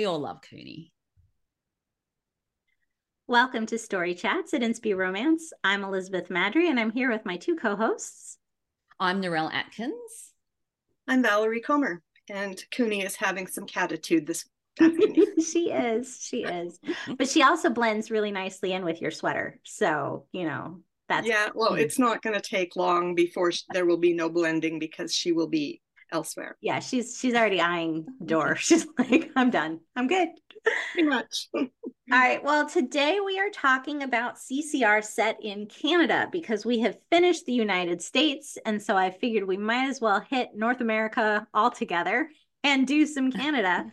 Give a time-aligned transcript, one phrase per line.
[0.00, 0.94] We all love Cooney.
[3.28, 5.52] Welcome to Story Chats at Inspy Romance.
[5.62, 8.38] I'm Elizabeth Maddrey, and I'm here with my two co-hosts.
[8.98, 10.32] I'm Narelle Atkins.
[11.06, 12.00] I'm Valerie Comer,
[12.30, 14.48] and Cooney is having some catitude this
[14.80, 15.38] afternoon.
[15.38, 16.80] she is, she is,
[17.18, 19.60] but she also blends really nicely in with your sweater.
[19.64, 21.50] So you know that's yeah.
[21.54, 25.14] Well, it's not going to take long before sh- there will be no blending because
[25.14, 25.82] she will be
[26.12, 26.56] elsewhere.
[26.60, 28.56] Yeah, she's she's already eyeing the door.
[28.70, 29.80] She's like, I'm done.
[29.96, 30.28] I'm good.
[30.92, 31.48] Pretty much.
[31.54, 31.68] All
[32.10, 32.42] right.
[32.42, 37.52] Well, today we are talking about CCR set in Canada because we have finished the
[37.52, 38.58] United States.
[38.66, 42.28] And so I figured we might as well hit North America all together
[42.64, 43.86] and do some Canada.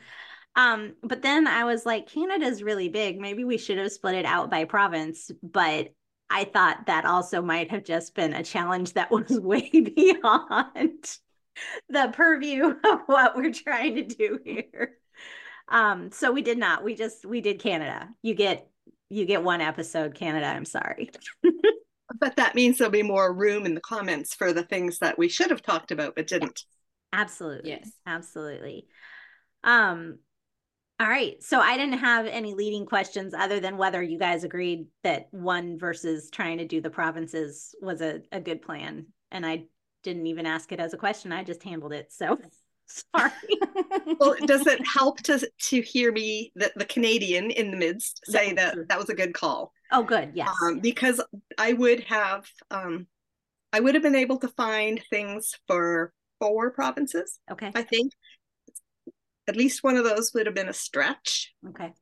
[0.55, 3.19] Um, but then I was like, Canada's really big.
[3.19, 5.29] Maybe we should have split it out by province.
[5.43, 5.93] But
[6.29, 11.17] I thought that also might have just been a challenge that was way beyond
[11.89, 14.97] the purview of what we're trying to do here.
[15.69, 16.83] Um, so we did not.
[16.83, 18.09] We just we did Canada.
[18.21, 18.69] You get
[19.09, 20.47] you get one episode Canada.
[20.47, 21.11] I'm sorry.
[22.19, 25.29] but that means there'll be more room in the comments for the things that we
[25.29, 26.63] should have talked about but didn't.
[27.13, 27.71] Absolutely.
[27.71, 27.91] Yes.
[28.05, 28.87] Absolutely.
[29.63, 30.19] Um
[30.99, 31.41] all right.
[31.43, 35.77] So I didn't have any leading questions other than whether you guys agreed that one
[35.77, 39.05] versus trying to do the provinces was a, a good plan.
[39.31, 39.65] And I
[40.03, 41.31] didn't even ask it as a question.
[41.31, 42.11] I just handled it.
[42.11, 42.37] So
[43.15, 43.31] sorry.
[44.19, 48.53] well, does it help to to hear me, the, the Canadian in the midst, say
[48.53, 49.73] that that was a good call?
[49.91, 50.31] Oh, good.
[50.33, 50.49] Yes.
[50.63, 51.21] Um, because
[51.57, 53.07] I would have, um,
[53.71, 57.39] I would have been able to find things for four provinces.
[57.51, 57.71] okay.
[57.73, 58.13] I think
[59.47, 61.53] at least one of those would have been a stretch.
[61.69, 61.93] Okay.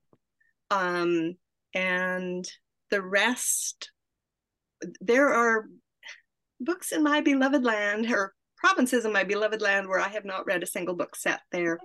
[0.72, 1.36] Um,
[1.74, 2.46] and
[2.90, 3.92] the rest,
[5.00, 5.68] there are
[6.66, 10.46] books in my beloved land or provinces in my beloved land where I have not
[10.46, 11.80] read a single book set there,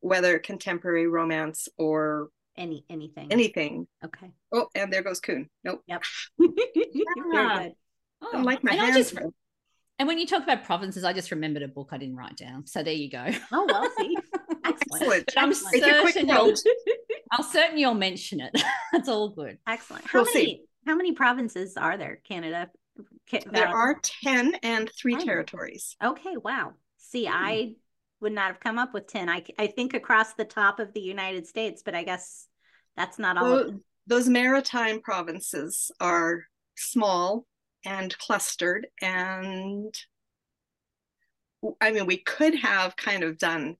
[0.00, 3.32] whether contemporary romance or Any anything.
[3.32, 3.86] anything.
[4.04, 4.30] Okay.
[4.52, 5.48] Oh, and there goes Coon.
[5.64, 5.82] Nope.
[5.86, 6.02] Yep.
[6.38, 6.50] Very
[7.34, 7.58] ah.
[7.62, 7.72] good.
[8.22, 9.10] Oh, I like my and I hands.
[9.12, 9.18] just-
[9.98, 12.66] and when you talk about provinces, I just remembered a book I didn't write down.
[12.66, 13.24] So there you go.
[13.50, 14.14] Oh well, see.
[14.62, 14.62] Excellent.
[14.64, 15.24] Excellent.
[15.26, 16.04] But I'm Excellent.
[16.04, 16.56] Make a quick.
[17.32, 18.62] I'll certain you'll mention it.
[18.92, 19.56] That's all good.
[19.66, 20.04] Excellent.
[20.06, 20.62] How We'll many see.
[20.86, 22.20] how many provinces are there?
[22.28, 22.68] Canada.
[23.50, 25.26] There are 10 and three Ten.
[25.26, 25.96] territories.
[26.02, 26.74] Okay, wow.
[26.98, 27.32] See, Hmm.
[27.34, 27.74] I
[28.20, 29.28] would not have come up with 10.
[29.28, 32.46] I I think across the top of the United States, but I guess
[32.96, 33.72] that's not all Those,
[34.06, 36.44] those maritime provinces are
[36.76, 37.46] small
[37.84, 39.94] and clustered and
[41.80, 43.76] I mean we could have kind of done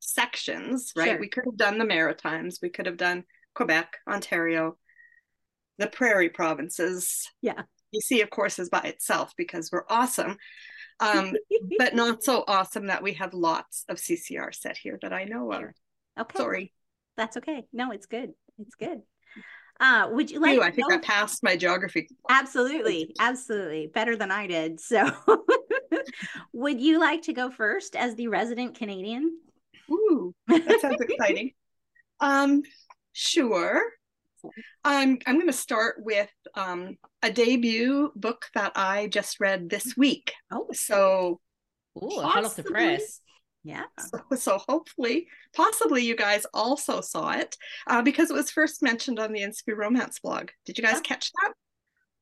[0.00, 1.10] sections, right?
[1.10, 1.20] Sure.
[1.20, 4.78] We could have done the Maritimes, we could have done Quebec, Ontario,
[5.78, 7.30] the prairie provinces.
[7.42, 7.62] Yeah.
[7.94, 10.36] BC of course is by itself because we're awesome.
[11.00, 11.34] Um,
[11.78, 15.52] but not so awesome that we have lots of CCR set here that I know
[15.52, 15.62] of.
[16.18, 16.38] Okay.
[16.38, 16.72] Sorry.
[17.16, 17.64] That's okay.
[17.72, 18.32] No, it's good.
[18.58, 19.02] It's good.
[19.78, 22.08] Uh would you like to I think go- I passed my geography.
[22.30, 23.14] Absolutely.
[23.20, 23.88] Absolutely.
[23.88, 24.80] Better than I did.
[24.80, 25.10] So
[26.52, 29.38] would you like to go first as the resident Canadian?
[29.90, 31.52] Ooh, that sounds exciting.
[32.18, 32.62] Um,
[33.12, 33.82] sure.
[34.84, 39.96] I'm I'm going to start with um, a debut book that I just read this
[39.96, 40.32] week.
[40.50, 41.40] Oh, So,
[42.02, 43.20] Ooh, hot off the press.
[43.64, 43.84] yeah.
[43.98, 49.18] so, so hopefully, possibly you guys also saw it uh, because it was first mentioned
[49.18, 50.50] on the Inspy Romance blog.
[50.64, 51.02] Did you guys Oh.
[51.02, 51.52] catch that?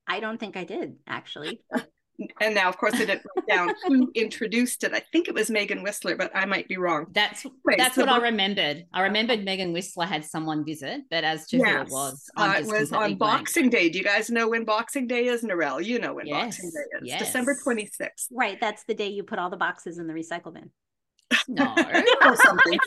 [0.07, 1.61] I don't think I did actually.
[2.41, 4.93] And now, of course, I didn't write down who introduced it.
[4.93, 7.07] I think it was Megan Whistler, but I might be wrong.
[7.13, 8.87] That's Anyways, that's the what I remembered.
[8.93, 12.51] I remembered Megan Whistler had someone visit, but as to who it was, uh, I'm
[12.51, 13.39] it was completely on blank.
[13.41, 13.89] Boxing Day.
[13.89, 15.85] Do you guys know when Boxing Day is, Narelle?
[15.85, 17.09] You know when Boxing Day is.
[17.09, 17.19] yes.
[17.19, 18.59] December 26th Right.
[18.61, 20.71] That's the day you put all the boxes in the recycle bin.
[21.49, 21.75] No.
[22.25, 22.79] or something.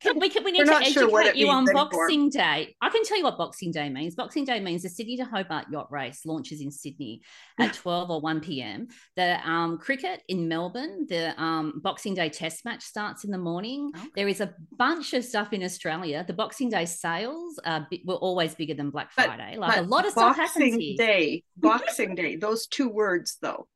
[0.00, 1.66] Can- we can, we need We're to educate sure you on.
[1.72, 2.74] Boxing Day.
[2.80, 4.14] I can tell you what Boxing Day means.
[4.14, 7.22] Boxing Day means the Sydney to Hobart yacht race launches in Sydney
[7.58, 8.88] at 12 or 1 p.m.
[9.16, 13.90] The um, cricket in Melbourne, the um, Boxing Day test match starts in the morning.
[13.96, 14.06] Okay.
[14.16, 16.24] There is a bunch of stuff in Australia.
[16.26, 19.56] The Boxing Day sales are bi- were always bigger than Black But- Friday.
[19.56, 20.96] Like a lot of stuff happens Boxing here.
[20.96, 23.66] Day, Boxing Day, those two words though,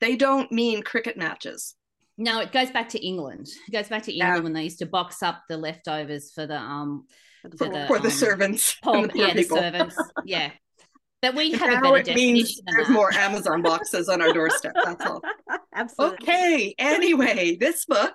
[0.00, 1.74] they don't mean cricket matches.
[2.18, 3.48] No, it goes back to England.
[3.68, 4.26] It goes back to Yeah.
[4.26, 7.06] England when they used to box up the leftovers for the um
[7.42, 9.96] For the For the, for the um, servants poor, the yeah, the servants.
[10.24, 10.50] Yeah.
[11.22, 12.92] But we have a now better it means definition there's that.
[12.92, 14.72] more Amazon boxes on our doorstep.
[14.84, 15.22] That's all.
[15.74, 16.18] Absolutely.
[16.22, 16.74] Okay.
[16.78, 18.14] Anyway, this book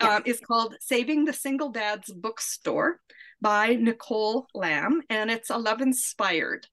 [0.00, 0.16] Yeah.
[0.16, 3.00] um, is called Saving the Single Dad's Bookstore
[3.40, 6.66] by Nicole Lam, and it's a Love Inspired.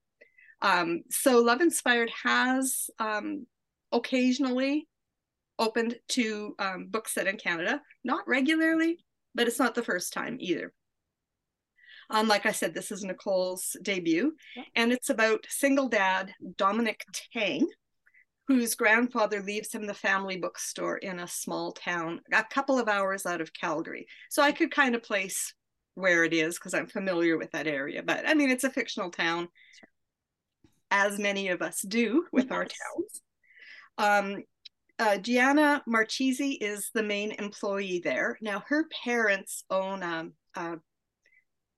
[0.62, 3.48] Um, so, Love Inspired has um,
[3.94, 4.88] occasionally
[5.60, 8.98] opened to um, books set in Canada, not regularly,
[9.36, 10.74] but it's not the first time either.
[12.10, 14.64] Um, like I said, this is Nicole's debut, yeah.
[14.76, 17.68] and it's about single dad Dominic Tang,
[18.48, 23.28] whose grandfather leaves him the family bookstore in a small town a couple of hours
[23.28, 24.08] out of Calgary.
[24.32, 25.54] So I could kind of place
[25.94, 28.02] where it is because I'm familiar with that area.
[28.02, 29.50] But I mean, it's a fictional town,
[30.90, 32.52] as many of us do with yes.
[32.52, 33.22] our towns.
[34.00, 34.44] Um,
[35.00, 38.38] uh, Gianna Marchese is the main employee there.
[38.42, 40.76] Now, her parents own a, a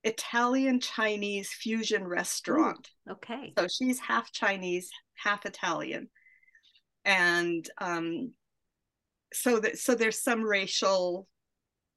[0.03, 2.89] Italian Chinese fusion restaurant.
[3.07, 3.53] Ooh, okay.
[3.57, 6.09] So she's half Chinese, half Italian,
[7.05, 8.33] and um,
[9.31, 11.27] so that so there's some racial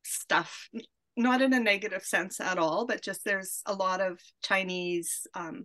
[0.04, 0.68] stuff,
[1.16, 5.64] not in a negative sense at all, but just there's a lot of Chinese um,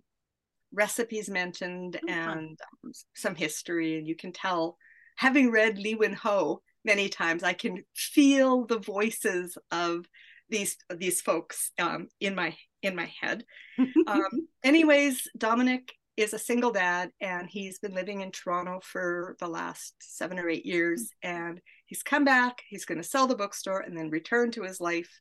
[0.72, 2.08] recipes mentioned mm-hmm.
[2.08, 4.78] and um, some history, and you can tell
[5.20, 10.06] having read Lee Wen Ho many times, I can feel the voices of
[10.48, 13.44] these these folks um, in my in my head.
[14.06, 19.46] um, anyways, Dominic is a single dad, and he's been living in Toronto for the
[19.46, 21.10] last seven or eight years.
[21.22, 22.62] And he's come back.
[22.66, 25.20] He's going to sell the bookstore and then return to his life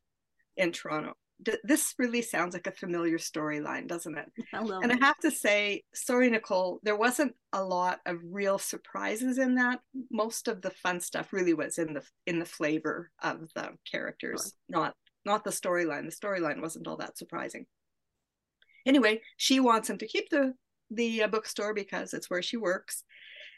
[0.56, 1.14] in Toronto
[1.64, 4.32] this really sounds like a familiar storyline, doesn't it?
[4.54, 9.56] And I have to say, sorry, Nicole, there wasn't a lot of real surprises in
[9.56, 9.80] that.
[10.12, 14.54] Most of the fun stuff really was in the in the flavor of the characters,
[14.70, 14.82] sure.
[14.82, 14.96] not
[15.26, 16.06] not the storyline.
[16.06, 17.66] The storyline wasn't all that surprising.
[18.86, 20.54] Anyway, she wants him to keep the
[20.92, 23.04] the uh, bookstore because it's where she works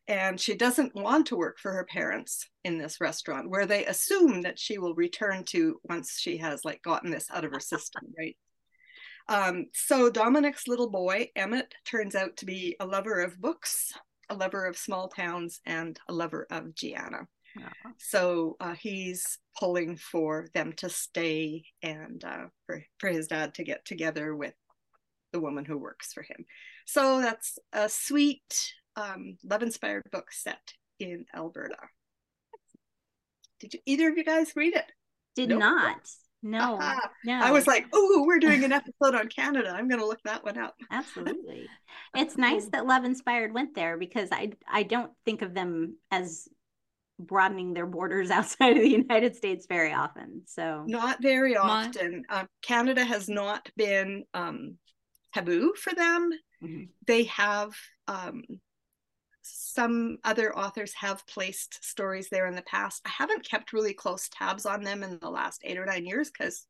[0.08, 4.42] and she doesn't want to work for her parents in this restaurant where they assume
[4.42, 8.04] that she will return to once she has like gotten this out of her system
[8.18, 8.38] right?
[9.28, 13.94] Um, so dominic's little boy emmett turns out to be a lover of books
[14.32, 17.28] a lover of small towns and a lover of gianna.
[17.98, 23.66] So uh, he's pulling for them to stay and uh, for, for his dad to
[23.66, 24.54] get together with
[25.34, 26.46] the woman who works for him.
[26.86, 31.78] So that's a sweet um, love inspired book set in Alberta.
[33.60, 34.92] Did you, either of you guys read it?
[35.36, 35.60] Did nope.
[35.60, 36.10] not.
[36.44, 36.80] No,
[37.24, 37.40] no.
[37.40, 39.70] I was like, oh, we're doing an episode on Canada.
[39.70, 40.76] I'm going to look that one up.
[40.92, 41.68] Absolutely.
[42.16, 46.48] It's nice that Love Inspired went there because I I don't think of them as
[47.20, 50.42] broadening their borders outside of the United States very often.
[50.48, 52.24] So not very often.
[52.28, 54.78] Uh, Canada has not been um,
[55.36, 56.32] taboo for them.
[56.64, 56.84] Mm-hmm.
[57.06, 57.74] They have
[58.08, 58.42] um,
[59.54, 63.02] some other authors have placed stories there in the past.
[63.06, 66.30] I haven't kept really close tabs on them in the last eight or nine years
[66.30, 66.66] because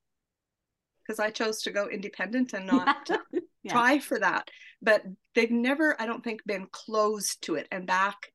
[1.05, 3.09] because I chose to go independent and not
[3.63, 3.71] yeah.
[3.71, 4.49] try for that.
[4.81, 5.03] But
[5.35, 7.67] they've never, I don't think, been closed to it.
[7.71, 8.31] And back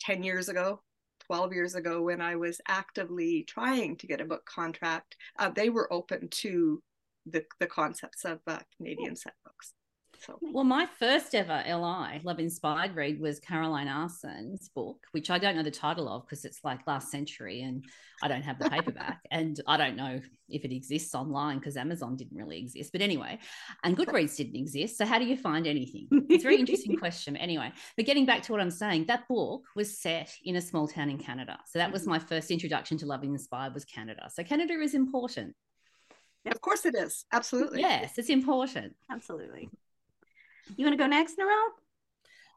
[0.00, 0.82] 10 years ago,
[1.26, 5.70] 12 years ago, when I was actively trying to get a book contract, uh, they
[5.70, 6.82] were open to
[7.24, 9.72] the, the concepts of uh, Canadian set books.
[10.24, 10.38] So.
[10.40, 15.56] Well, my first ever LI, Love Inspired read was Carolyne Aarsen's book, which I don't
[15.56, 17.84] know the title of because it's like last century and
[18.22, 19.20] I don't have the paperback.
[19.30, 22.92] and I don't know if it exists online because Amazon didn't really exist.
[22.92, 23.38] But anyway,
[23.84, 24.96] and Goodreads didn't exist.
[24.98, 26.08] So how do you find anything?
[26.28, 27.36] It's a very interesting question.
[27.36, 30.88] Anyway, but getting back to what I'm saying, that book was set in a small
[30.88, 31.58] town in Canada.
[31.66, 32.10] So that was mm-hmm.
[32.10, 34.30] my first introduction to Love Inspired was Canada.
[34.32, 35.54] So Canada is important.
[36.46, 37.24] Of course it is.
[37.32, 37.80] Absolutely.
[37.80, 38.94] Yes, it's important.
[39.10, 39.68] Absolutely.
[40.76, 41.70] You want to go next, Narelle?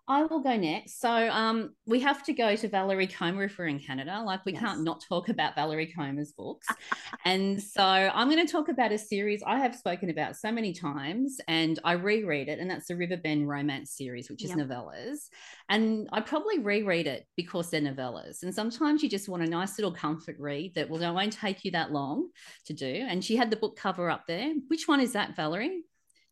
[0.10, 1.00] I will go next.
[1.00, 4.24] So um, we have to go to Valerie Comer if we're in Canada.
[4.26, 4.62] Like we yes.
[4.62, 6.66] can't not talk about Valerie Comer's books.
[7.26, 10.74] and so I'm going to talk about a series I have spoken about so many
[10.74, 12.58] times and I reread it.
[12.58, 14.58] And that's the Riverbend Romance series, which is yep.
[14.58, 15.28] novellas.
[15.70, 18.42] And I probably reread it because they're novellas.
[18.42, 21.70] And sometimes you just want a nice little comfort read that will, won't take you
[21.72, 22.30] that long
[22.66, 23.06] to do.
[23.08, 24.54] And she had the book cover up there.
[24.70, 25.84] Which one is that, Valerie?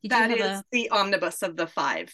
[0.03, 0.63] Did that is a...
[0.71, 2.13] the omnibus of the five.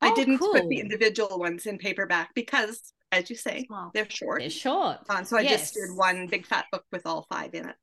[0.00, 0.52] Oh, I didn't cool.
[0.52, 4.40] put the individual ones in paperback because, as you say, they're short.
[4.40, 4.98] They're short.
[5.08, 5.60] Um, so I yes.
[5.60, 7.76] just did one big fat book with all five in it.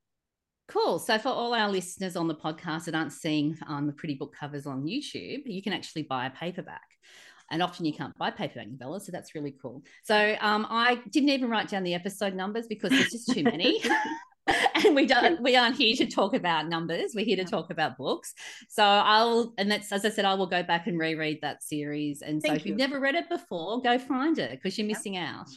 [0.67, 0.97] Cool.
[0.97, 4.33] So for all our listeners on the podcast that aren't seeing um, the pretty book
[4.39, 6.81] covers on YouTube, you can actually buy a paperback.
[7.51, 9.83] And often you can't buy paperback novellas, so that's really cool.
[10.03, 13.83] So um, I didn't even write down the episode numbers because there's just too many.
[14.85, 17.97] and we don't we aren't here to talk about numbers we're here to talk about
[17.97, 18.33] books.
[18.69, 22.21] So i'll and that's as i said i will go back and reread that series.
[22.21, 22.69] And so if you.
[22.69, 25.49] you've never read it before go find it because you're missing out.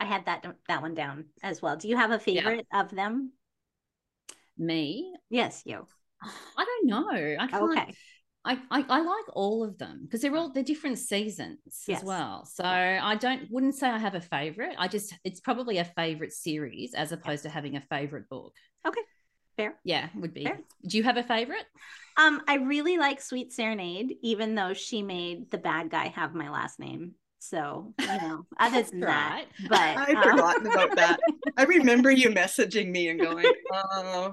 [0.00, 1.76] I had that that one down as well.
[1.76, 3.32] Do you have a favorite of them?
[4.56, 5.14] Me?
[5.30, 5.86] Yes you.
[6.22, 7.10] I don't know.
[7.10, 7.94] I oh, can't okay
[8.48, 11.98] I, I, I like all of them because they're all they're different seasons yes.
[11.98, 12.46] as well.
[12.46, 14.74] So I don't wouldn't say I have a favorite.
[14.78, 18.54] I just it's probably a favorite series as opposed to having a favorite book.
[18.86, 19.02] Okay.
[19.58, 19.74] Fair.
[19.84, 20.44] Yeah, would be.
[20.44, 20.60] Fair.
[20.86, 21.66] Do you have a favorite?
[22.16, 26.48] Um, I really like Sweet Serenade, even though she made the bad guy have my
[26.48, 27.16] last name.
[27.40, 31.20] So, you know, other than that, but I'd um, forgotten about that.
[31.58, 34.32] I remember you messaging me and going, "Oh,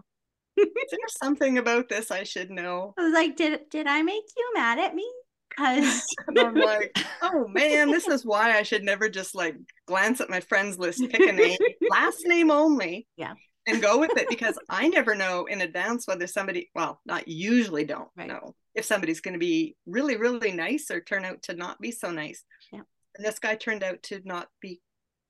[0.57, 4.23] is there something about this I should know?" I was like, did did I make
[4.37, 5.09] you mad at me?
[5.57, 6.03] Because
[6.37, 9.55] I'm like, "Oh man, this is why I should never just like
[9.87, 11.57] glance at my friends list, pick a name,
[11.89, 13.35] last name only, Yeah.
[13.65, 17.85] and go with it." Because I never know in advance whether somebody, well, not usually
[17.85, 18.27] don't Right.
[18.27, 21.91] know if somebody's going to be really, really nice or turn out to not be
[21.91, 22.43] so nice.
[22.73, 22.81] Yeah.
[23.15, 24.81] And this guy turned out to not be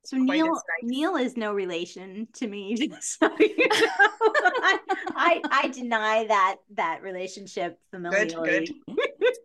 [0.06, 0.62] so Neil nice.
[0.84, 2.92] Neil is no relation to me.
[3.02, 4.80] So, you know, I,
[5.16, 8.72] I I deny that that relationship familially.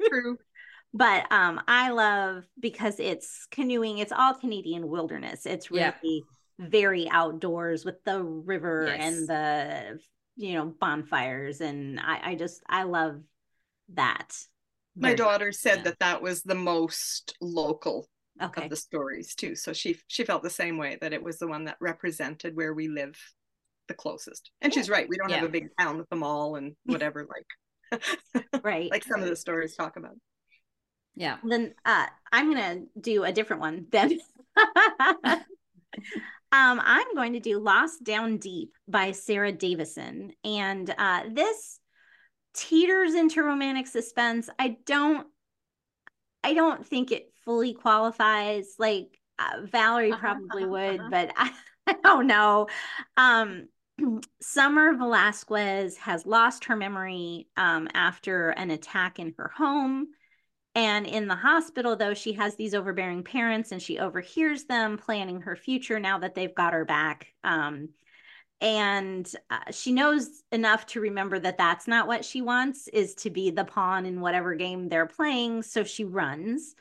[0.08, 0.38] true.
[0.92, 3.98] But um, I love because it's canoeing.
[3.98, 5.46] It's all Canadian wilderness.
[5.46, 5.92] It's Yeah.
[6.02, 6.24] really
[6.58, 9.00] very outdoors with the river Yes.
[9.00, 10.00] and the
[10.36, 13.20] you know bonfires, and I I just I love
[13.94, 14.36] that.
[14.96, 15.82] My daughter said Yeah.
[15.84, 18.08] that that was the most local
[18.42, 18.64] Okay.
[18.64, 19.54] of the stories too.
[19.54, 22.72] So she she felt the same way that it was the one that represented where
[22.72, 23.16] we live
[23.88, 24.50] the closest.
[24.62, 25.08] And she's right.
[25.08, 28.00] We don't have a big town with a mall and whatever like
[28.64, 28.90] Right.
[28.90, 30.16] like some of the stories talk about.
[31.16, 31.38] Yeah.
[31.44, 34.18] then uh i'm gonna do a different one then
[35.26, 35.44] um
[36.52, 41.80] i'm going to do lost down deep by sara davison and uh this
[42.54, 45.26] teeters into romantic suspense i don't
[46.44, 51.52] i don't think it fully qualifies like uh, valerie probably would but I,
[51.86, 52.68] I don't know
[53.16, 53.68] um
[54.40, 60.08] Summer Velasquez has lost her memory um, after an attack in her home.
[60.74, 65.40] And in the hospital, though, she has these overbearing parents and she overhears them planning
[65.42, 67.28] her future now that they've got her back.
[67.42, 67.90] Um,
[68.60, 73.30] and uh, she knows enough to remember that that's not what she wants is to
[73.30, 75.62] be the pawn in whatever game they're playing.
[75.62, 76.74] So she runs.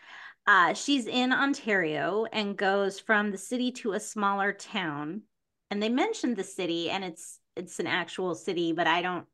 [0.50, 5.22] Uh, she's in Ontario and goes from the city to a smaller town.
[5.70, 9.28] And they mentioned the city, and it's it's an actual city, but I don't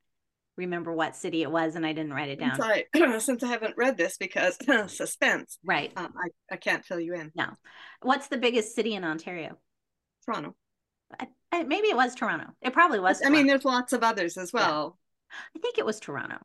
[0.58, 2.56] remember what city it was, and I didn't write it down.
[2.56, 4.58] Since I since I haven't read this because
[4.88, 5.94] suspense, Right.
[5.96, 7.32] um, I, I can't fill you in.
[7.34, 7.48] No.
[8.02, 9.58] What's the biggest city in Ontario?
[10.26, 10.54] Toronto.
[11.18, 12.48] I, I, maybe it was Toronto.
[12.62, 13.22] It probably was.
[13.26, 14.98] I mean, there's lots of others as well.
[15.56, 16.40] I think it was Toronto.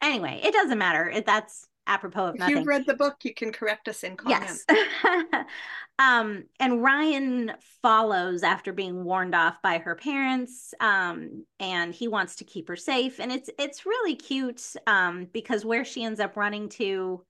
[0.00, 1.06] Anyway, it doesn't matter.
[1.06, 2.56] It, that's apropos of If nothing.
[2.56, 4.64] you've read the book, you can correct us in comments.
[4.68, 5.44] Yes.
[5.98, 10.72] um, and Ryan follows after being warned off by her parents.
[10.80, 13.18] Um, and he wants to keep her safe.
[13.20, 17.24] And it's it's really cute um, because where she ends up running to,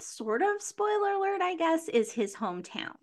[0.00, 2.96] sort of spoiler alert, I guess, is his hometown.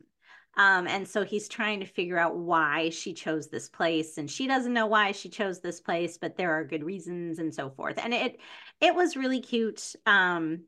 [0.56, 4.48] Um, and so he's trying to figure out why she chose this place, and she
[4.48, 7.98] doesn't know why she chose this place, but there are good reasons and so forth.
[7.98, 8.40] And it
[8.80, 9.96] it was really cute.
[10.06, 10.66] Um,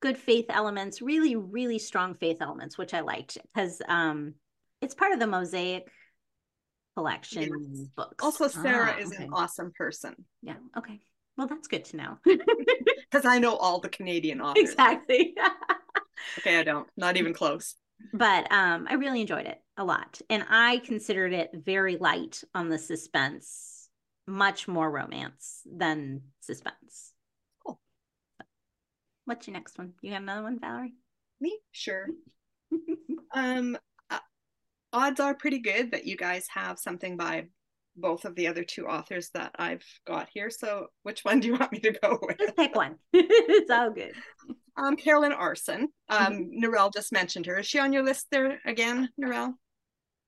[0.00, 4.34] good faith elements, really, really strong faith elements, which I liked because um,
[4.80, 5.88] it's part of the Mosaic
[6.96, 7.88] collection Yes.
[7.96, 8.24] books.
[8.24, 9.24] Also, Sara Ah, is okay.
[9.24, 10.56] an awesome person yeah.
[10.76, 11.00] Okay.
[11.38, 12.18] Well, that's good to know.
[12.24, 14.62] because I know all the Canadian authors.
[14.62, 15.34] exactly.
[16.38, 16.88] Okay, I don't.
[16.96, 17.74] Not even close.
[18.12, 22.68] But um, I really enjoyed it a lot, and I considered it very light on
[22.68, 23.88] the suspense,
[24.26, 27.12] much more romance than suspense.
[27.64, 27.80] Cool.
[29.24, 29.92] What's your next one?
[30.02, 30.94] You got another one, Valerie?
[31.40, 31.58] Me?
[31.72, 32.06] Sure.
[33.34, 33.78] Um,
[34.10, 34.18] uh,
[34.92, 37.46] odds are pretty good that you guys have something by
[37.96, 40.50] both of the other two authors that I've got here.
[40.50, 42.38] So, which one do you want me to go with?
[42.38, 42.96] Just pick one.
[43.12, 44.12] it's all good.
[44.76, 45.82] Um, Carolyne Aarsen.
[46.08, 46.64] Um, Mm-hmm.
[46.64, 47.58] Narelle just mentioned her.
[47.58, 49.54] Is she on your list there again, Narelle?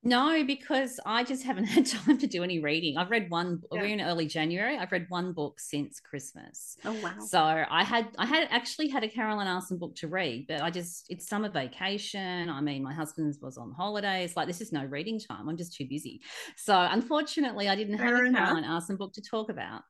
[0.07, 2.99] No, because I just haven't had time to do any reading.
[2.99, 3.63] I've read one.
[3.73, 3.81] Yeah.
[3.81, 4.77] We're in early January.
[4.77, 6.77] I've read one book since Christmas.
[6.85, 7.15] Oh wow.
[7.27, 10.71] So I had I had actually had a Carolyne Aarsen book to read, but I
[10.71, 12.51] just it's summer vacation.
[12.51, 14.37] I mean, my husband's was on holidays.
[14.37, 15.49] Like this is no reading time.
[15.49, 16.21] I'm just too busy.
[16.59, 18.31] So unfortunately, I didn't have Fair a.
[18.31, 19.85] Carolyne Aarsen book to talk about.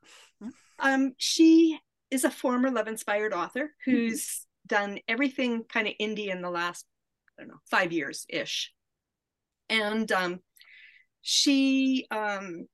[0.79, 1.79] Um, she
[2.15, 6.87] is a former love inspired author who's done everything kind of indie in the last,
[7.39, 8.73] I don't know, five years ish.
[9.69, 10.41] And um,
[11.23, 12.67] she, um,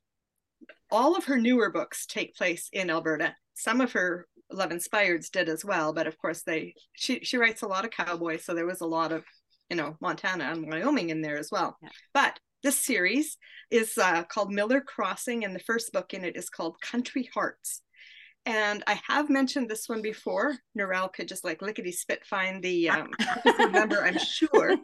[0.90, 3.35] all of her newer books take place in Alberta.
[3.54, 7.62] Some of her love inspireds did as well, but of course they she she writes
[7.62, 9.25] a lot of cowboys, so there was a lot of
[9.68, 11.76] you know Montana and Wyoming in there as well.
[11.82, 11.88] Yeah.
[12.12, 13.38] But this series
[13.70, 17.82] is uh, called Miller Crossing, and the first book in it is called Country Hearts.
[18.47, 20.56] And I have mentioned this one before.
[20.78, 23.11] Narelle could just like lickety spit find the um,
[23.70, 24.76] number, I'm sure.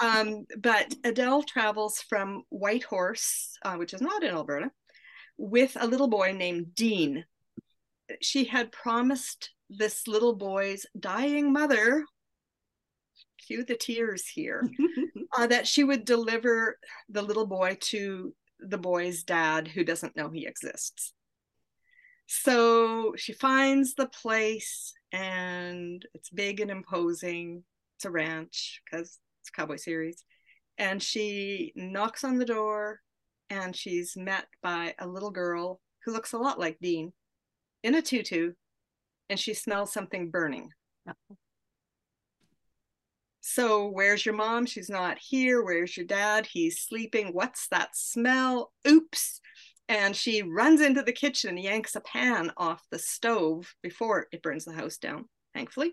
[0.00, 4.70] Um, but Adele travels from Whitehorse, uh, which is not in Alberta,
[5.36, 7.24] with a little boy named Dean.
[8.22, 12.04] She had promised this little boy's dying mother,
[13.46, 14.68] cue the tears here,
[15.36, 20.30] uh, that she would deliver the little boy to the boy's dad who doesn't know
[20.30, 21.12] he exists.
[22.26, 27.62] So she finds the place and it's big and imposing.
[27.96, 30.24] It's a ranch because it's a cowboy series.
[30.78, 33.00] And she knocks on the door
[33.48, 37.12] and she's met by a little girl who looks a lot like Dean
[37.82, 38.52] in a tutu
[39.30, 40.70] and she smells something burning.
[41.08, 41.34] Uh-huh.
[43.40, 44.66] So, where's your mom?
[44.66, 45.62] She's not here.
[45.62, 46.46] Where's your dad?
[46.46, 47.28] He's sleeping.
[47.28, 48.72] What's that smell?
[48.86, 49.40] Oops.
[49.88, 54.42] And she runs into the kitchen and yanks a pan off the stove before it
[54.42, 55.92] burns the house down, thankfully.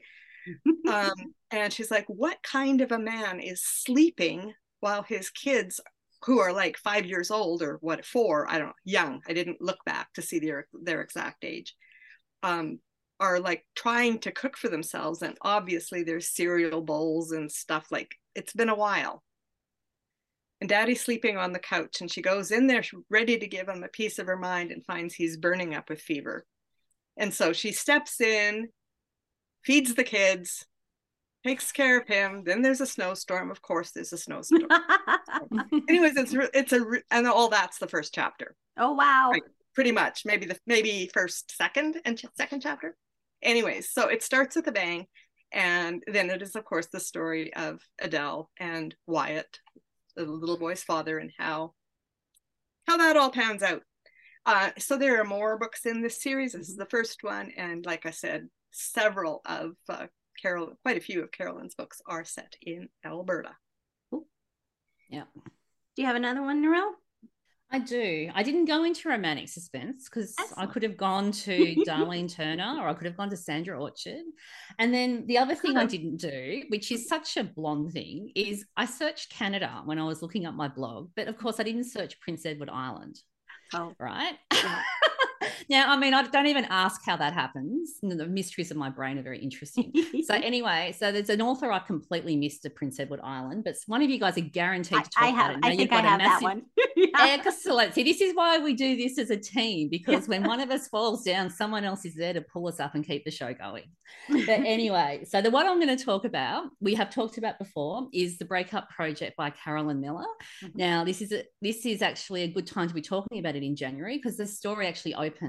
[0.90, 1.14] um,
[1.52, 5.80] and she's like, What kind of a man is sleeping while his kids,
[6.26, 9.62] who are like five years old or what, four, I don't know, young, I didn't
[9.62, 11.76] look back to see their, their exact age,
[12.42, 12.80] um,
[13.20, 18.16] are like trying to cook for themselves and obviously there's cereal bowls and stuff like
[18.36, 19.24] it's been a while
[20.64, 23.84] and daddy's sleeping on the couch and she goes in there ready to give him
[23.84, 26.46] a piece of her mind and finds he's burning up with fever.
[27.18, 28.70] And so she steps in
[29.66, 30.66] feeds the kids
[31.46, 32.44] takes care of him.
[32.46, 33.52] Then there's a snowstorm.
[33.52, 34.70] Of course there's a snowstorm.
[35.90, 38.56] Anyways it's it's a and all that's the first chapter.
[38.80, 39.32] Oh wow.
[39.34, 39.44] Right,
[39.76, 40.22] pretty much.
[40.24, 42.96] Maybe the maybe first second and ch- second chapter.
[43.42, 45.08] Anyways, so it starts with a bang.
[45.52, 49.60] And then it is, of course, the story of Adele and Wyatt,
[50.16, 51.74] the little boy's father, and how
[52.88, 53.82] how that all pans out.
[54.46, 56.54] Uh, so there are more books in this series.
[56.54, 60.08] This is the first one, and like I said, several of uh,
[60.42, 63.52] Carol, quite a few of Carolyne's books are set in Alberta.
[65.10, 65.26] Yeah.
[65.96, 66.94] Do you have another one, Narelle?
[67.74, 68.30] I do.
[68.36, 72.88] I didn't go into romantic suspense because I could have gone to Darlene Turner or
[72.88, 74.22] I could have gone to Sandra Orchard.
[74.78, 75.90] And then the other thing I uh-huh.
[75.90, 80.22] didn't do, which is such a blonde thing, is I searched Canada when I was
[80.22, 83.20] looking up my blog, but of course I didn't search Prince Edward Island.
[83.74, 83.96] Oh.
[84.00, 84.36] Right.
[84.54, 84.82] Yeah.
[85.70, 88.00] now, I mean, I don't even ask how that happens.
[88.02, 89.92] The mysteries of my brain are very interesting.
[90.26, 94.02] so, anyway, so there's an author I completely missed of Prince Edward Island, but one
[94.02, 95.74] of you guys are guaranteed to talk I, I have, about it.
[95.74, 96.42] I think I have massive...
[96.42, 96.62] that one.
[96.96, 97.08] yeah.
[97.16, 97.94] Excellent.
[97.94, 100.88] See, this is why we do this as a team because when one of us
[100.88, 103.86] falls down, someone else is there to pull us up and keep the show going.
[104.30, 108.08] But anyway, so the one I'm going to talk about, we have talked about before,
[108.14, 110.26] is the Breakup Project by Carolyn Miller.
[110.64, 110.78] Mm-hmm.
[110.78, 113.64] Now, this is a, this is actually a good time to be talking about it
[113.64, 115.43] in January because the story actually opens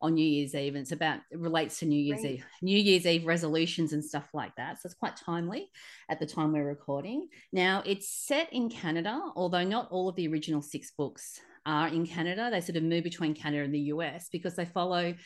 [0.00, 0.74] on New Year's Eve.
[0.74, 2.32] And it's about it relates to New Year's right.
[2.32, 4.80] Eve, New Year's Eve resolutions and stuff like that.
[4.80, 5.68] So it's quite timely
[6.08, 7.28] at the time we're recording.
[7.52, 12.06] Now it's set in Canada, although not all of the original six books are in
[12.06, 12.48] Canada.
[12.50, 15.18] They sort of move between Canada and the US because they follow hmm.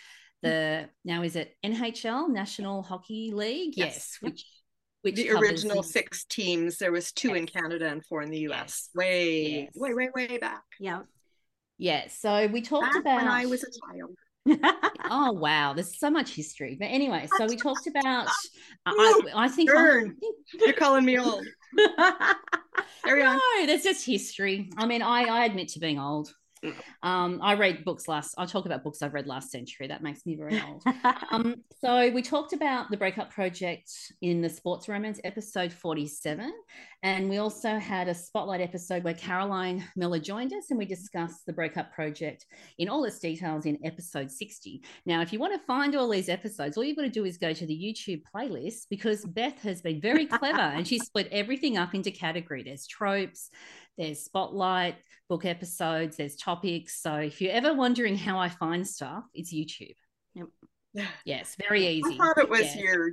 [0.43, 3.75] the now is it NHL National Hockey League?
[3.77, 4.45] Yes, yes which
[5.03, 5.89] which the original the...
[5.89, 6.79] six teams.
[6.79, 7.37] There was two yes.
[7.39, 8.51] in Canada and four in the US.
[8.51, 8.89] Yes.
[8.95, 10.63] Way, way, way, way back.
[10.79, 11.01] Yeah.
[11.81, 12.09] Yeah.
[12.09, 14.15] So we talked back about when I was a child.
[15.11, 16.77] oh wow, there's so much history.
[16.79, 18.29] But anyway, so we talked about.
[18.87, 21.47] I, I think you're calling me old.
[23.05, 23.37] Carry on.
[23.37, 24.71] No, there's just history.
[24.77, 26.31] I mean, I I admit to being old.
[27.03, 28.35] Um, I read books last.
[28.37, 29.87] I'll talk about books I've read last century.
[29.87, 30.83] That makes me very old.
[31.31, 33.91] um, so we talked about the Breakup Project
[34.21, 36.53] in the Sports Romance episode forty-seven,
[37.03, 41.47] and we also had a spotlight episode where Carolyn Miller joined us, and we discussed
[41.47, 42.47] the Breakup Project
[42.79, 44.83] in all its details in episode sixty.
[45.07, 47.39] Now, if you want to find all these episodes, all you've got to do is
[47.39, 51.77] go to the YouTube playlist because Beth has been very clever and she split everything
[51.77, 52.63] up into category.
[52.63, 53.51] There's tropes,
[53.97, 54.97] there's spotlight
[55.29, 57.01] book episodes, there's topics.
[57.01, 59.95] So if you're ever wondering how I find stuff, it's YouTube.
[60.35, 60.49] Yep.
[61.25, 62.15] Yes, very easy.
[62.15, 63.13] I thought it was your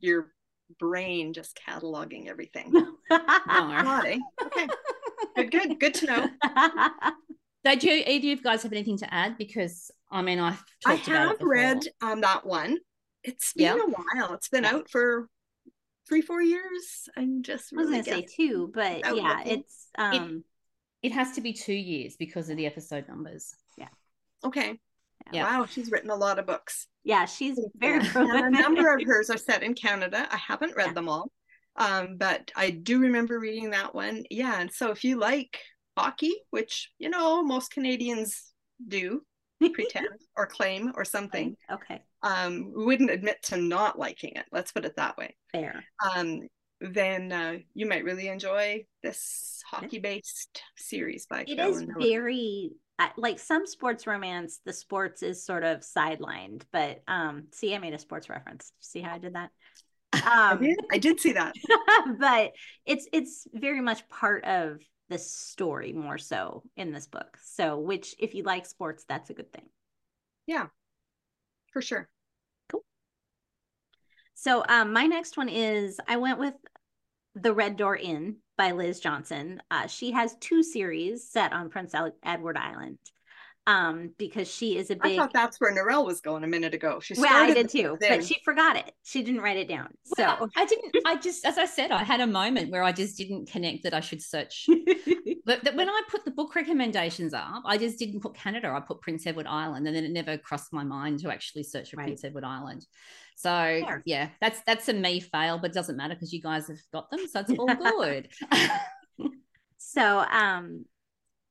[0.00, 0.34] your
[0.78, 2.72] brain just cataloging everything.
[4.42, 4.68] Okay.
[5.36, 6.28] Good, good, good to know.
[7.64, 9.36] Did you, either of you guys have anything to add?
[9.38, 12.78] Because I mean, I've I have read um that one.
[13.24, 14.34] It's been a while.
[14.34, 15.28] It's been out for
[16.08, 17.08] three, four years.
[17.16, 20.44] I'm just really I was gonna say two, but yeah, it's um
[21.02, 23.54] it, it, has to be two years because of the episode numbers.
[23.76, 23.88] Yeah.
[24.44, 24.78] Okay.
[25.32, 25.58] Yeah.
[25.58, 26.86] Wow, she's written a lot of books.
[27.06, 30.26] Yeah, she's very a number of hers are set in Canada.
[30.28, 30.92] I haven't read yeah.
[30.94, 31.30] them all.
[31.76, 34.24] Um, but I do remember reading that one.
[34.28, 35.56] Yeah, and so if you like
[35.96, 38.52] hockey, which you know most Canadians
[38.88, 39.22] do,
[39.72, 41.56] pretend or claim or something.
[41.70, 42.02] Okay.
[42.24, 44.46] Um, we wouldn't admit to not liking it.
[44.50, 45.36] Let's put it that way.
[45.52, 45.84] Fair.
[46.12, 46.40] Um,
[46.80, 52.72] then uh, you might really enjoy this hockey-based series by It is very
[53.16, 54.60] like some sports romance.
[54.64, 58.72] The sports is sort of sidelined, but um, see, I made a sports reference.
[58.80, 59.50] See how I did that?
[60.12, 61.54] I Um, did, I did see that.
[62.18, 62.52] but
[62.84, 67.38] it's it's very much part of the story more so in this book.
[67.42, 69.66] So, which if you like sports, that's a good thing.
[70.46, 70.68] Yeah
[71.76, 72.08] for sure.
[74.38, 76.52] So, um, my next one is I went with
[77.34, 79.62] The Red Door Inn by Liz Johnson.
[79.70, 82.98] Uh, she has two series set on Prince Edward Island
[83.66, 85.16] um, because she is a big.
[85.18, 87.00] thought that's where Narelle was going a minute ago.
[87.00, 88.18] She Well, I did too, then.
[88.18, 88.92] but she forgot it.
[89.02, 89.88] She didn't write it down.
[90.16, 90.96] Well, So, I didn't.
[91.04, 93.94] I just, as I said, I had a moment where I just didn't connect that
[93.94, 94.66] I should search.
[95.44, 98.68] But that when I put the book recommendations up, I just didn't put Canada.
[98.76, 101.90] I put Prince Edward Island, and then it never crossed my mind to actually search
[101.90, 102.06] for Right.
[102.06, 102.84] Prince Edward Island.
[103.36, 104.02] So Fair.
[104.06, 107.12] yeah, that's that's a me fail, but it doesn't matter because you guys have got
[107.12, 107.66] them, so it's all
[108.00, 108.28] good.
[109.78, 110.84] So, um,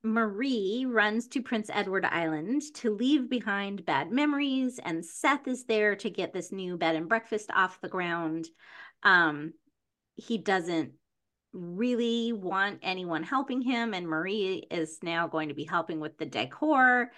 [0.06, 5.96] Marie runs to Prince Edward Island to leave behind bad memories, and Seth is there
[5.96, 8.48] to get this new bed and breakfast off the ground.
[9.02, 9.52] Um,
[10.14, 10.92] he doesn't
[11.52, 16.26] really want anyone helping him, and Marie is now going to be helping with the
[16.26, 17.10] decor.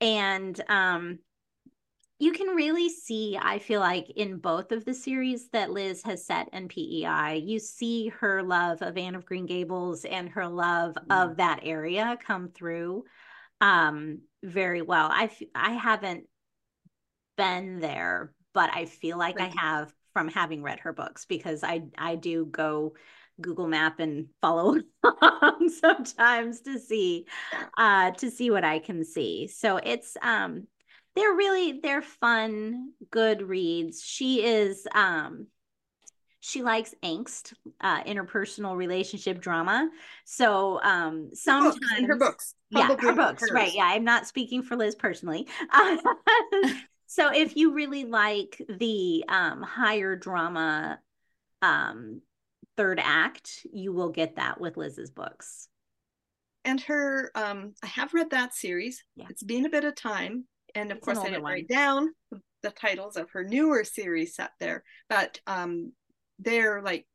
[0.00, 1.18] And um,
[2.18, 6.26] you can really see, I feel like, in both of the series that Liz has
[6.26, 10.96] set in PEI, you see her love of Anne of Green Gables and her love
[11.10, 13.04] of that area come through
[13.60, 15.08] um, very well.
[15.12, 16.26] I f- I haven't
[17.36, 19.40] been there, but I feel like Right.
[19.40, 22.94] I have from having read her books because I I do go
[23.40, 27.26] Google Map and follow along sometimes to see
[27.76, 29.46] uh to see what I can see.
[29.48, 30.66] So it's um
[31.18, 34.02] they're really they're fun, good reads.
[34.02, 35.46] She is um
[36.40, 39.90] she likes angst, uh interpersonal relationship drama.
[40.24, 42.54] So um Her books, her books.
[42.70, 43.72] yeah, her books, right?
[43.74, 45.48] Yeah, I'm not speaking for Liz personally.
[47.06, 51.00] so if you really like the um higher drama
[51.62, 52.20] um
[52.76, 55.68] third act, you will get that with Liz's books.
[56.64, 59.26] and her um i have read that series Yeah.
[59.30, 60.44] it's been a bit of time
[60.78, 61.52] and of It's course i didn't one.
[61.52, 62.08] write down
[62.62, 65.92] the titles of her newer series set there but um
[66.38, 67.06] they're like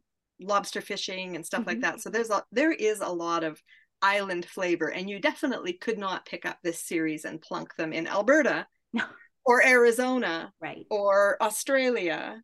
[0.41, 1.67] lobster fishing and stuff Mhm.
[1.67, 3.62] like that so there's a there is a lot of
[4.02, 8.08] island flavor and you definitely could not pick up this series and plunk them in
[8.08, 9.06] alberta No.
[9.45, 10.86] or arizona Right.
[10.89, 12.41] or australia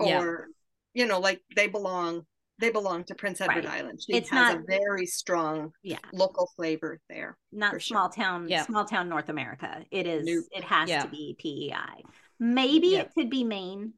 [0.00, 0.48] yeah, or
[0.94, 2.26] you know like they belong
[2.60, 3.78] they belong to prince edward Right.
[3.80, 5.98] island she It's has not- a very strong Yeah.
[6.12, 7.94] local flavor there Not For sure.
[7.96, 8.64] small town, Yeah.
[8.64, 9.84] small town North America.
[9.90, 10.44] It is Nope.
[10.52, 11.02] it has Yeah.
[11.02, 12.02] to be PEI.
[12.38, 13.00] Maybe Yeah.
[13.00, 13.94] it could be Maine.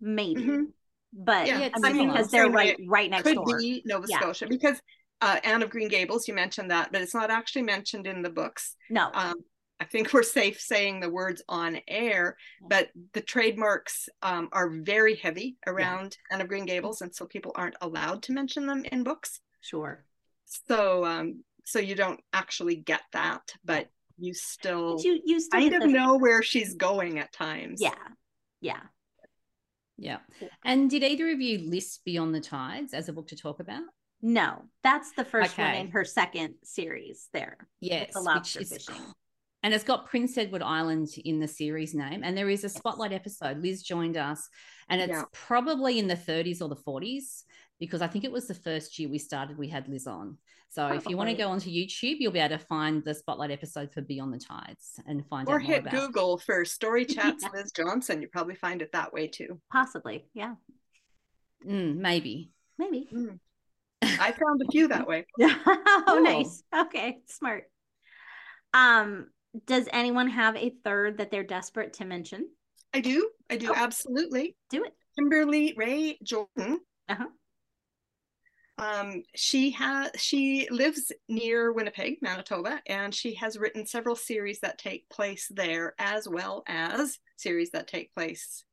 [0.00, 0.42] Maybe.
[0.42, 0.72] Mhm.
[1.12, 3.58] But Yeah, Yeah, I it's mean, because they're right right next could door.
[3.58, 4.20] be Nova Yeah.
[4.20, 4.80] Scotia because
[5.22, 8.28] uh, Anne of Green Gables, you mentioned that, but it's not actually mentioned in the
[8.28, 8.76] books.
[8.90, 9.10] No.
[9.14, 9.36] Um,
[9.78, 12.36] I think we're safe saying the words on air,
[12.66, 17.52] but the trademarks um, are very heavy around Anne of Green Gables, and so people
[17.54, 19.40] aren't allowed to mention them in books.
[19.60, 20.04] sure.
[20.46, 25.60] So, um, so you don't actually get that, but you still But you you still
[25.60, 27.80] kind of the know where she's going at times.
[27.82, 27.90] Yeah.
[28.60, 28.80] Yeah.
[29.98, 30.18] yeah.
[30.64, 33.82] And did either of you list Beyond the Tides as a book to talk about?
[34.22, 37.58] No, that's the first one in her second series there.
[37.80, 39.02] Yes, the which lobster is fishing.
[39.66, 42.22] And it's got Prince Edward Island in the series name.
[42.22, 43.58] And there is a spotlight episode.
[43.58, 44.48] Liz joined us,
[44.88, 45.24] and it's Yeah.
[45.32, 47.42] probably in the 30s or the 40s
[47.80, 49.58] because I think it was the first year we started.
[49.58, 50.38] We had Liz on.
[50.68, 51.44] So if you want to Probably.
[51.44, 55.00] go onto YouTube, you'll be able to find the spotlight episode for Beyond the Tides
[55.04, 55.50] and find it.
[55.50, 55.94] Or out more hit about.
[55.94, 57.48] Google for Story Chats Yeah.
[57.52, 58.22] Liz Johnson.
[58.22, 59.60] You probably find it that way too.
[59.72, 60.28] Possibly.
[60.32, 60.54] Yeah.
[61.66, 62.52] Mm, maybe.
[62.78, 63.08] Maybe.
[64.02, 65.26] I found a few that way.
[65.40, 66.22] oh, Cool.
[66.22, 66.62] nice.
[66.72, 67.64] Okay, smart.
[68.72, 69.28] Um,
[69.66, 72.48] does anyone have a third that they're desperate to mention?
[72.92, 73.30] I do.
[73.50, 73.74] I do Oh.
[73.74, 74.56] absolutely.
[74.70, 74.92] Do it.
[75.18, 76.80] Kimberly Rae Jordan.
[77.08, 77.26] Uh-huh.
[78.78, 84.76] Um, she has she lives near Winnipeg, Manitoba, and she has written several series that
[84.78, 88.64] take place there, as well as series that take place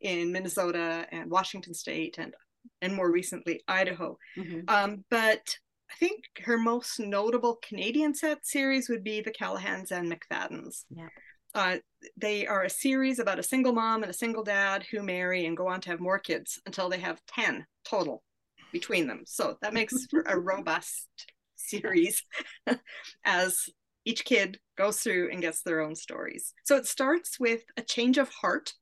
[0.00, 2.34] in Minnesota and Washington State, and
[2.82, 4.18] and more recently Idaho.
[4.36, 4.68] Mhm.
[4.68, 5.56] Um, but
[5.90, 10.86] I think her most notable Canadian set series would be the Callaghans and McFadden's.
[10.90, 11.08] Yeah.
[11.54, 11.76] Uh,
[12.16, 15.56] they are a series about a single mom and a single dad who marry and
[15.56, 18.24] go on to have more kids until they have 10 total
[18.72, 19.22] between them.
[19.24, 21.08] So that makes for a robust
[21.54, 22.24] series
[23.24, 23.56] as
[24.04, 26.52] each kid goes through and gets their own stories.
[26.64, 28.72] So it starts with a change of heart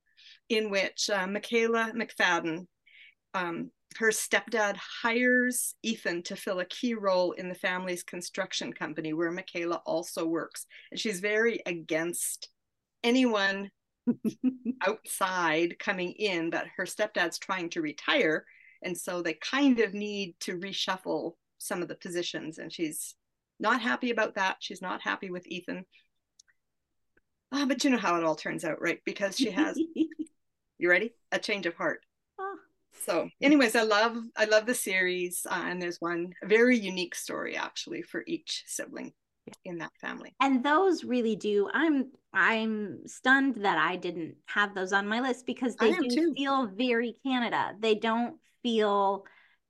[0.49, 2.67] in which uh, Michaela McFadden
[3.35, 9.13] um, her stepdad hires Ethan to fill a key role in the family's construction company
[9.13, 10.67] where Michaela also works.
[10.91, 12.49] And she's very against
[13.05, 13.71] anyone
[14.87, 18.45] outside coming in, but her stepdad's trying to retire.
[18.83, 22.59] And so they kind of need to reshuffle some of the positions.
[22.59, 23.15] And she's
[23.61, 24.57] not happy about that.
[24.61, 25.85] She's not happy with Ethan.
[27.53, 29.01] Oh, but you know how it all turns out, right?
[29.05, 29.79] Because she has,
[30.79, 31.15] you ready?
[31.31, 32.01] A change of heart.
[32.39, 32.57] Oh.
[33.05, 37.57] So, anyways, I love I love the series, uh, and there's one very unique story
[37.57, 39.13] actually for each sibling
[39.65, 40.35] in that family.
[40.41, 41.69] And those really do.
[41.73, 46.35] I'm I'm stunned that I didn't have those on my list because they do too.
[46.37, 47.75] feel very Canada.
[47.79, 49.25] They don't feel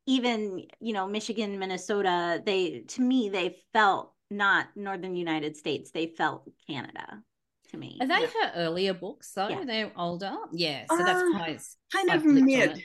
[0.06, 5.90] even, you know, Michigan, Minnesota, they to me they felt not northern United States.
[5.90, 7.22] They felt Canada
[7.70, 7.98] to me.
[8.00, 8.26] Are they yeah.
[8.26, 9.48] her earlier books though?
[9.48, 9.64] Yeah.
[9.64, 10.34] They're older.
[10.52, 10.84] Yeah.
[10.90, 11.60] So uh, that's quite
[11.92, 12.82] kind of mid.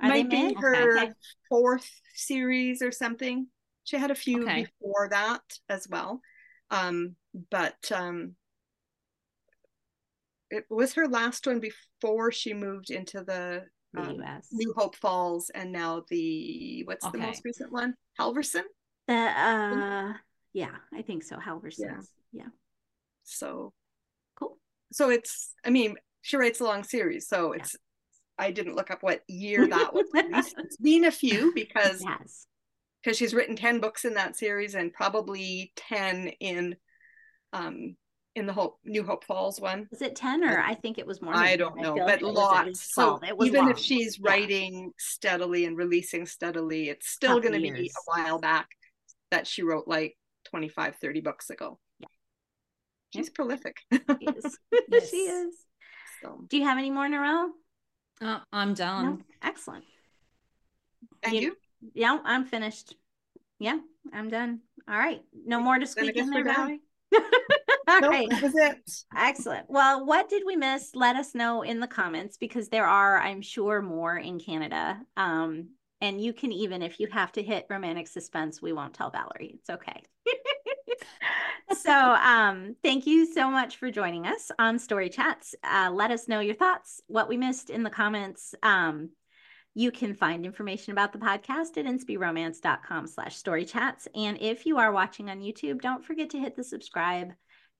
[0.00, 1.12] Might be her okay.
[1.48, 3.46] fourth series or something.
[3.84, 4.66] She had a few okay.
[4.80, 6.20] before that as well.
[6.70, 7.16] Um,
[7.50, 8.34] but um,
[10.50, 13.64] it was her last one before she moved into the,
[13.96, 17.94] um, New Hope Falls and now the what's the most recent one?
[18.18, 18.62] Halverson?
[19.06, 20.12] The uh
[20.52, 21.36] yeah, I think so.
[21.36, 21.78] Halverson.
[21.78, 22.00] Yeah.
[22.32, 22.48] yeah.
[23.24, 23.72] So
[24.38, 24.58] cool.
[24.92, 27.78] So it's I mean, she writes a long series, so it's yeah.
[28.38, 30.06] I didn't look up what year that was.
[30.14, 32.46] it's been a few because yes
[33.04, 36.76] because she's written 10 books in that series and probably 10 in
[37.52, 37.96] um
[38.34, 39.86] in the whole New Hope Falls one.
[39.92, 41.36] Is it 10 or I think it was more?
[41.36, 42.92] I don't know, but like lots.
[42.92, 43.70] so even long.
[43.70, 44.28] if she's yeah.
[44.28, 48.66] writing steadily and releasing steadily, it's still going to be a while back
[49.30, 50.16] that she wrote like
[50.46, 51.78] 25, 30 books ago.
[52.00, 52.08] Yeah.
[53.14, 53.76] She's prolific.
[53.92, 54.58] She is.
[54.88, 55.10] yes.
[55.10, 55.54] she is.
[56.20, 56.44] So.
[56.48, 57.50] Do you have any more, Narelle?
[58.20, 59.04] Uh, I'm done.
[59.04, 59.18] No?
[59.42, 59.84] Excellent.
[61.22, 61.40] And you?
[61.40, 61.56] you?
[61.94, 62.96] Yeah, I'm finished.
[63.58, 63.78] Yeah,
[64.12, 64.60] I'm done.
[64.88, 65.22] All right.
[65.46, 66.80] No more to squeak in there, Valerie.
[67.14, 67.20] All
[68.00, 68.30] nope, right.
[68.30, 68.90] That was it.
[69.16, 69.66] Excellent.
[69.68, 70.94] Well, what did we miss?
[70.94, 75.00] Let us know in the comments because there are, I'm sure, more in Canada.
[75.16, 75.68] Um,
[76.00, 79.56] and you can even, if you have to hit romantic suspense, we won't tell Valerie.
[79.58, 80.02] It's okay.
[81.74, 85.54] so um, thank you so much for joining us on Story Chats.
[85.62, 88.54] Uh, let us know your thoughts, what we missed in the comments.
[88.62, 89.10] Um,
[89.74, 94.06] you can find information about the podcast at inspyromance.com slash story chats.
[94.14, 97.32] And if you are watching on YouTube, don't forget to hit the subscribe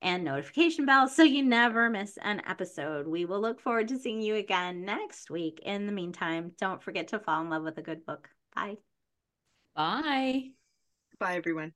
[0.03, 3.07] and notification bell so you never miss an episode.
[3.07, 5.61] We will look forward to seeing you again next week.
[5.65, 8.29] In the meantime, don't forget to fall in love with a good book.
[8.55, 8.77] Bye.
[9.77, 10.51] Bye.
[11.19, 11.73] Bye, everyone.